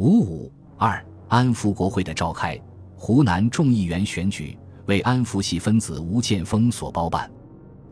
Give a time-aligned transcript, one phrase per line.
[0.00, 2.58] 五五二安福国会的召开，
[2.96, 7.30] 湖南众议员选举为安福系分子吴建峰所包办，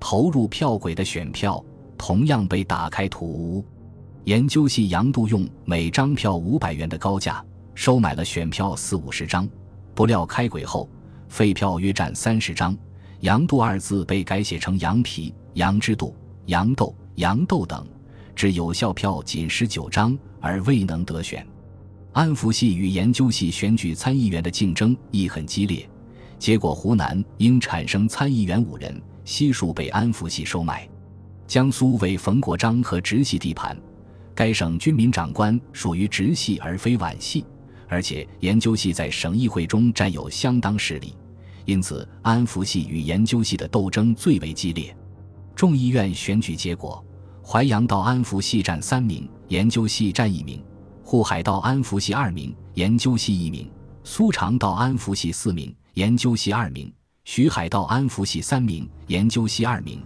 [0.00, 1.63] 投入票轨的选票
[1.99, 3.63] 同样被打开土屋。
[4.25, 7.44] 研究系杨度用每张票五百元的高价
[7.75, 9.46] 收买了选票四五十张，
[9.95, 10.88] 不料开轨后
[11.29, 12.75] 废票约占三十张，
[13.20, 16.16] 杨度二字被改写成杨皮、杨之度、
[16.46, 17.86] 杨豆、杨豆等，
[18.34, 21.46] 致有效票仅十九张而未能得选。
[22.19, 25.89] 安福系与研究系选举参议员的竞争亦很激烈，
[26.36, 30.89] 结果湖南应产生参议员五人，悉数被安福系收买。
[31.46, 33.81] 江苏为冯国璋和直系地盘。
[34.35, 37.45] 该省军民长官属于直系而非皖系，
[37.87, 41.15] 而且研究系在省议会中占有相当势力，
[41.67, 44.93] 因此安福系与研究系的斗争最为激烈。
[45.55, 47.01] 众议院选举结果，
[47.45, 50.59] 淮阳到安福系占三名，研究系占一名；
[51.11, 53.65] 沪海道安福系二名，研究系一名；
[54.05, 56.87] 苏常道安福系四名，研究系二名；
[57.25, 59.97] 徐海道安福系三名，研究系二名；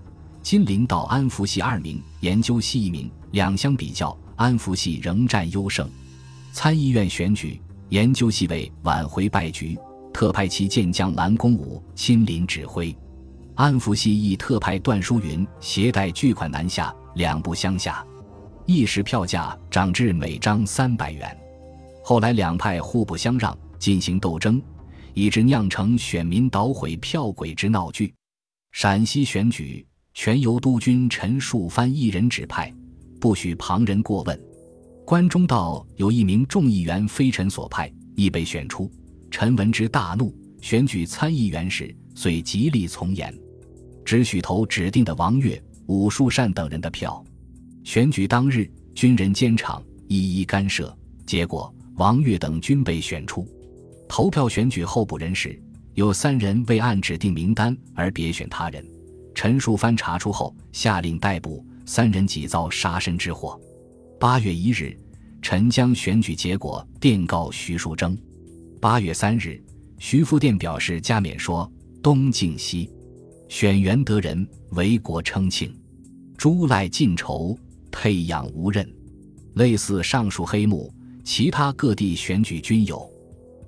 [0.42, 3.10] 金陵道安福系二名，研究系一名。
[3.32, 4.16] 两相比较。
[4.36, 5.90] 安福系仍占优胜。
[6.52, 9.76] 参议院选举，研究系为挽回败局，
[10.14, 12.96] 特派其健将蓝公武亲临指挥。
[13.56, 18.06] 安福系亦特派段书云携带巨款南下，两不相下。
[18.66, 21.36] 一时票价涨至每张三百元。
[22.02, 24.60] 后来两派互不相让，进行斗争，
[25.14, 28.12] 以致酿成选民捣毁票轨之闹剧。
[28.72, 32.72] 陕西选举，全由督军陈树藩一人指派。
[33.20, 34.40] 不许旁人过问。
[35.04, 38.90] 关中道有一名众议员非陈所派，亦被选出。
[39.30, 43.32] 陈闻之大怒，选举参议员时，遂极力从严，
[44.04, 47.22] 只许投指定的王岳、武树善等人的票。
[47.84, 53.46] 选举当日，军人监场一一干涉，结果王岳等均被选出。
[54.08, 55.60] 投票选举候补人时，
[55.94, 58.84] 有三人未按指定名单而别选他人。
[59.34, 61.64] 陈树藩查出后，下令逮捕。
[61.84, 63.60] 三人几遭杀身之祸。
[64.20, 64.96] 八月一日，
[65.42, 68.16] 陈将选举结果电告徐树铮。
[68.80, 69.60] 八月三日，
[69.98, 71.70] 徐福殿表示加冕说
[72.00, 72.88] ：“东晋西
[73.48, 75.76] 选元得人，为国称庆。
[76.36, 77.58] 诸赖尽筹，
[77.92, 78.90] 配养无任。”
[79.54, 80.90] 类似上述黑幕，
[81.22, 83.06] 其他各地选举均有。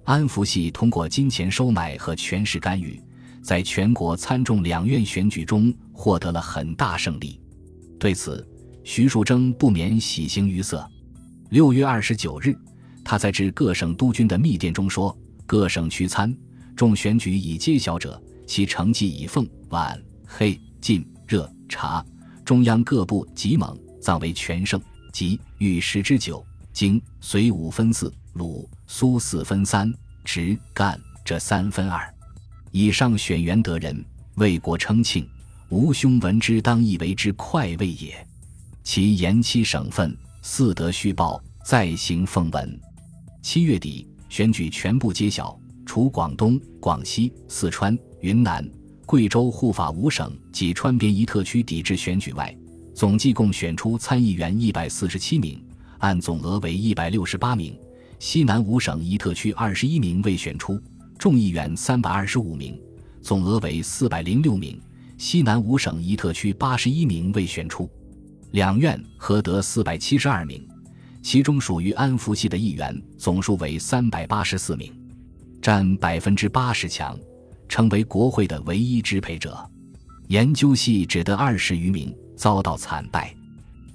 [0.05, 3.01] 安福系通过金钱收买和权势干预，
[3.43, 7.39] 在全国参众两院选举中获得了很大胜利。
[7.99, 8.47] 对此，
[8.83, 10.87] 徐树铮不免喜形于色。
[11.51, 12.57] 六月二十九日，
[13.05, 16.35] 他在致各省督军的密电中说：“各省区参
[16.75, 22.05] 众选举已揭晓者，其成绩以奉、皖、黑、晋、热、察
[22.45, 24.79] 中央各部极猛藏为全胜，
[25.15, 26.45] 即御十之九，
[26.75, 29.91] 经隋五分四，鲁苏四分三，
[30.27, 32.15] 直干这三分二。
[32.71, 34.05] 以上选元得人，
[34.35, 35.27] 为国称庆。”
[35.71, 38.15] 吾兄闻之，当亦为之快慰也。
[38.83, 42.81] 其延期省份，四德虚报，再行奉文。
[43.41, 48.63] 七月底，选举全部揭晓，除广东、广西、四川、云南、
[49.07, 52.55] 贵州护法五省及川边一特区抵制选举外，
[52.95, 55.61] 总计共选出参议员一百四十七名，
[55.99, 57.77] 按总额为一百六十八名。
[58.21, 60.81] 西南五省一特区二十一名未选出，
[61.19, 62.81] 众议员三百二十五名，
[63.21, 64.81] 总额为四百零六名。
[65.19, 67.91] 西南五省一特区八十一名未选出，
[68.53, 70.67] 两院合得四百七十二名，
[71.21, 74.93] 其中属于安福系的议员总数为三百八十四名，
[75.61, 77.19] 占百分之八十强，
[77.69, 79.69] 成为国会的唯一支配者。
[80.29, 83.35] 研究系只得二十余名，遭到惨败。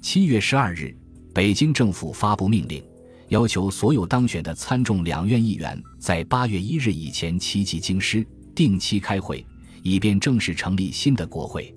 [0.00, 0.96] 七月十二日，
[1.34, 2.82] 北京政府发布命令，
[3.28, 9.44] 要求所有当选的参众两院议员在八月一日以前齐集京师，定期开会。
[9.82, 11.74] 以便正式成立新的国会，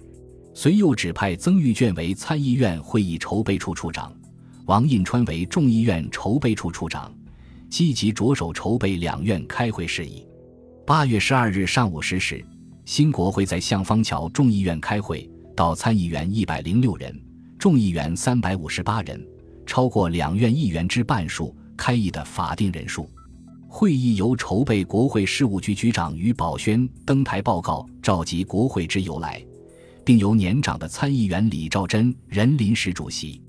[0.53, 4.13] 随又指派曾玉卷为参议院会议筹备处处长，
[4.66, 7.16] 王印川为众议院筹备处处长，
[7.69, 10.27] 积极着手筹备两院开会事宜。
[10.86, 12.45] 八月十二日上午十时，
[12.83, 17.17] 新国会在向方桥众议院开会，到参议员一百零六人，
[17.59, 19.23] 众议员三百五十八人，
[19.65, 23.09] 超过两院议员之半数，开议的法定人数。
[23.67, 29.44] 会议由筹备国会事务局局长于宝轩登台报告召集国会之由来，
[30.05, 33.41] 并由年长的参议员李兆珍任临时主席。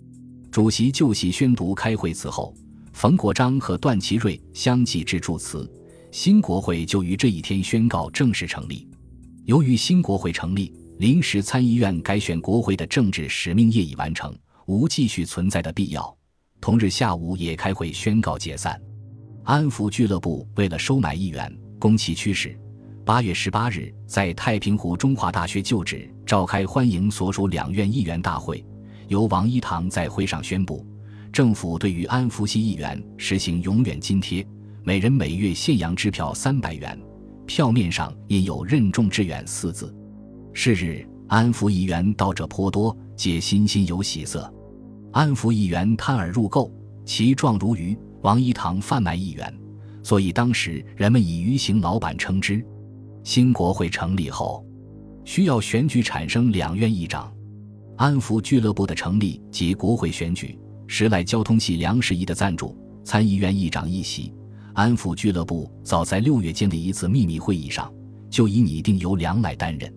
[0.50, 2.54] 主席就席宣读开会词后，
[2.92, 5.70] 冯国璋和段祺瑞相继致祝词。
[6.10, 8.86] 新国会就于这一天宣告正式成立。
[9.46, 14.32] 由于新国会成立，临时参议院改选国会的政治使命业已完成，
[14.66, 16.16] 无继续存在的必要。
[16.60, 18.80] 同日下午也开会宣告解散。
[19.42, 22.56] 安福俱乐部为了收买议员，攻其趋势。
[23.04, 28.64] 八月十八日，在太平湖中华大学旧址召开欢迎所属两院议员大会，
[29.08, 30.86] 由王一堂在会上宣布，
[31.32, 34.46] 政府对于安福系议员实行永远津贴，
[34.84, 36.98] 每人每月现洋支票三百元，
[37.46, 39.92] 票面上印有“任重致远”四字。
[40.56, 44.50] 是日，安福议员到者颇多，皆欣欣有喜色。
[45.12, 46.70] 安福议员贪而入垢，
[47.04, 47.92] 其状如鱼；
[48.22, 49.52] 王一堂贩卖议员，
[50.04, 52.64] 所以当时人们以“鱼行老板”称之。
[53.24, 54.64] 新国会成立后，
[55.24, 57.30] 需要选举产生两院议长。
[57.96, 60.56] 安福俱乐部的成立及国会选举，
[60.86, 62.78] 时来交通系梁士仪的赞助。
[63.02, 64.32] 参议院议长一席，
[64.72, 67.92] 安福俱乐部早在六月间的一次秘密会议上，
[68.30, 69.92] 就已拟定由梁来担任。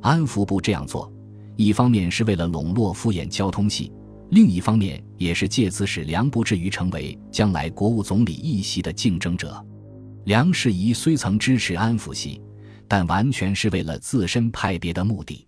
[0.00, 1.12] 安福部这样做，
[1.56, 3.92] 一方面是为了笼络敷衍交通系，
[4.30, 9.64] 另一方面也是借此使梁不至于成为将来国务总理一席的竞争者。
[10.24, 12.40] 梁士仪虽曾支持安福系。
[12.90, 15.46] 但完全是为了自身派别的目的，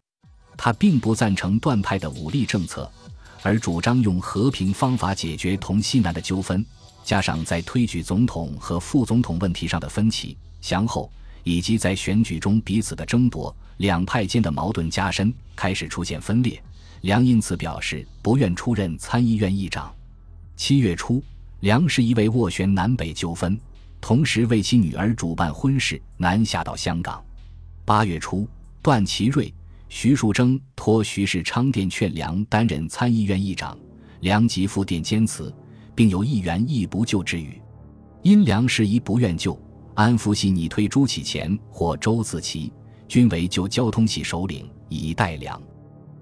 [0.56, 2.88] 他并不赞成断派的武力政策，
[3.43, 6.64] 而主张用和平方法解决同西南的纠纷。
[7.02, 11.10] 加上在推举总统和副总统问题上的分歧、相后，
[11.44, 16.62] 以及在选举中彼此的争夺，两派间的矛盾加深，开始出现分裂。
[17.03, 19.93] 梁因此表示不愿出任参议院议长。
[20.56, 21.23] 七月初，
[21.61, 23.59] 梁氏一位斡旋南北纠纷，
[24.00, 27.21] 同时为其女儿主办婚事，南下到香港。
[27.85, 28.47] 八月初，
[28.81, 29.53] 段祺瑞、
[29.88, 33.77] 徐树铮托徐世昌电劝梁担任参议院议长，
[34.21, 35.53] 梁即复电坚辞，
[35.97, 37.61] 并有议员亦不就之语。
[38.23, 39.61] 因梁事宜不愿就，
[39.94, 42.73] 安福系拟推朱启潜或周自齐，
[43.06, 45.61] 均为就交通系首领，以待梁。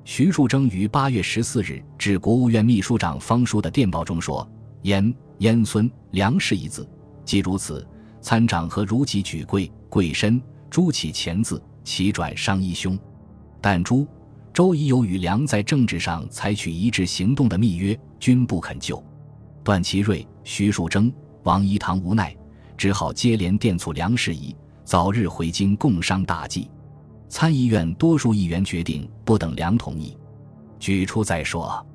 [0.05, 4.49] 徐树铮于八月十四日致国务院秘书长方书的电报中说
[4.83, 6.89] ：“燕燕孙梁氏一字，
[7.25, 7.87] 既如此，
[8.21, 12.97] 参长和如己举贵贵身。”朱启前字，其转商一兄，
[13.61, 14.07] 但朱、
[14.53, 19.03] 周已有与梁在政治上采取一致行动的密约，均不肯就。
[19.65, 21.13] 段祺瑞、徐树铮、
[21.43, 22.33] 王一堂无奈，
[22.81, 24.57] 只好接连电促梁士仪
[24.87, 26.71] 早日回京共商大计。
[27.29, 30.17] 参议院多数议员决定不等梁同意，
[30.79, 31.87] 举出再说。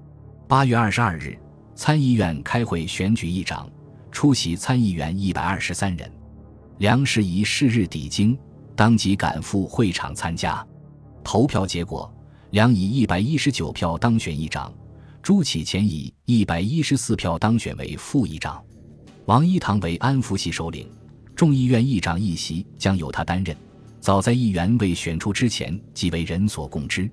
[0.48, 1.36] 八月二十二日，
[1.74, 3.68] 参议院开会选举议长，
[4.12, 6.08] 出席参议员一百二十三人。
[6.78, 8.38] 梁士仪是日抵京。
[8.76, 10.64] 当即赶赴会场参加，
[11.24, 12.14] 投票结果，
[12.52, 14.72] 梁以一百一十九票当选议长，
[15.24, 18.64] 朱启潜以一百一十四票当选为副议长，
[19.26, 20.88] 王一堂为安福系首领，
[21.36, 23.58] 众议院议长一席将由他担任。
[24.00, 27.10] 早在议员未选出之前，即为人所共知。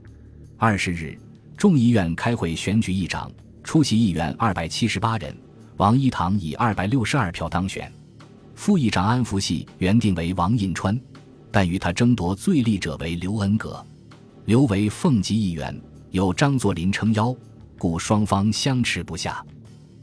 [0.58, 1.18] 二十日，
[1.56, 3.32] 众议院开会选举议长，
[3.64, 5.34] 出席议员二百七十八人，
[5.78, 7.90] 王一堂以二百六十二票当选，
[8.54, 11.00] 副议长安福系原定为王印川。
[11.50, 13.82] 但与他争夺最力者为刘恩格，
[14.44, 15.74] 刘为奉吉议员，
[16.10, 17.34] 有张作霖撑腰，
[17.78, 19.42] 故双方相持不下。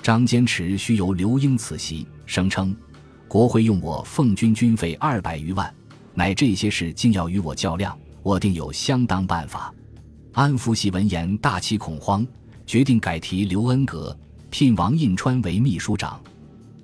[0.09, 2.75] 张坚持须由刘英此席，声称
[3.27, 5.71] 国会用我奉军军费二百余万，
[6.15, 9.71] 乃这些事竟要与我较量，我定有相当办法。
[10.33, 12.25] 安福系闻言大起恐慌，
[12.65, 14.17] 决定改提刘恩格，
[14.49, 16.19] 聘王印川为秘书长。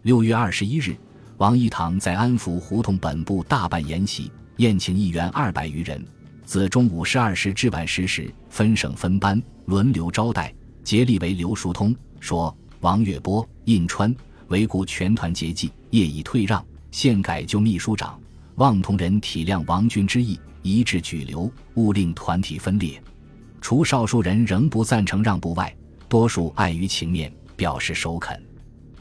[0.03, 0.95] 六月二十一日，
[1.37, 4.31] 王一堂在安福胡同本部大办筵席。
[4.57, 6.05] 宴请议员二百余人，
[6.43, 10.53] 自中午十二时至晚十时，分省分班轮流招待。
[10.83, 14.15] 竭力为刘叔通说：“王月波、印川
[14.49, 18.19] 维护全团结计，业已退让，现改就秘书长。
[18.57, 23.01] 望同仁体谅王军之意，一致举留，勿令团体分裂。
[23.59, 25.75] 除少数人仍不赞成让步外，
[26.07, 28.39] 多数碍于情面，表示首肯。”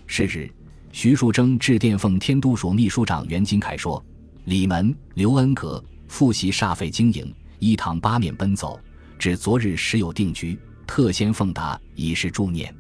[0.09, 0.51] 是日，
[0.91, 4.03] 徐树铮致电奉天都署秘书长袁金凯说。
[4.47, 8.81] 李门、刘恩阁复习煞费经营，一堂八面奔走，
[9.19, 12.75] 至昨日时有定局，特先奉达以示祝念。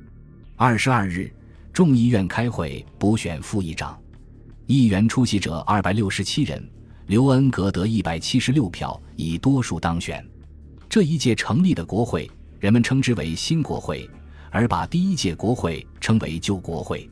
[0.57, 1.33] 二十二日，
[1.73, 4.01] 众议院开会补选副议长，
[4.67, 6.65] 议员出席者二百六十七人，
[7.07, 10.25] 刘恩格得一百七十六票，以多数当选。
[10.89, 12.31] 这一届成立的国会，
[12.61, 14.09] 人们称之为新国会，
[14.51, 17.11] 而把第一届国会称为旧国会。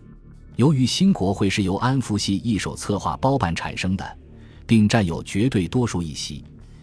[0.57, 4.19] 由于新国会是由安福系一手策划包办产生的。
[4.65, 6.43] 并占有绝对多数议席，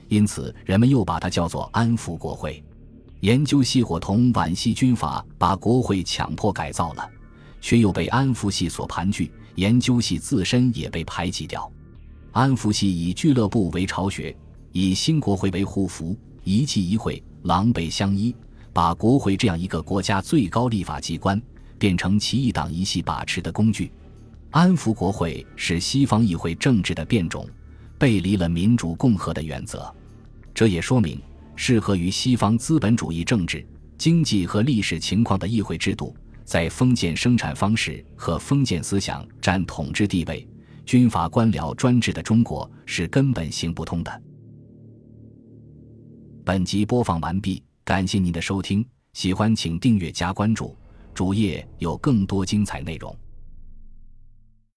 [0.10, 2.62] 因此人们又把它叫做安福国会。
[3.22, 7.10] 研究系伙同皖系军阀把国会强迫改造了，
[7.60, 11.70] 却又被安福系所盘踞，研究系自身也被排挤掉。
[12.32, 14.36] 安福系以俱乐部为巢穴，
[14.72, 18.34] 以新国会为护符，一气一会，狼狈相依，
[18.72, 21.42] 把国会这样一个国家最高立法机关
[21.78, 23.92] 变成其一党一系把持的工具。
[24.52, 27.46] 安抚国会是西方议会政治的变种，
[27.98, 29.94] 背离了民主共和的原则。
[30.54, 31.22] 这也说明，
[31.62, 40.48] 适合于西方资本主义政治、经济和历史情况的议会制度，在封建生产方式和封建思想占统治地位、
[40.86, 44.22] 军阀官僚专制的中国是根本行不通的。
[46.46, 50.74] 本集播放完毕，感谢您的收听，喜欢请订阅加关注，
[51.14, 53.14] 主页有更多精彩内容。